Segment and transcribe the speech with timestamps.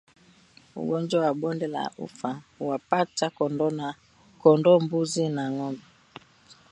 [0.81, 3.25] Ugonjwa wa bonde la ufa huwapata
[4.43, 5.85] kondoo mbuzi na ngombe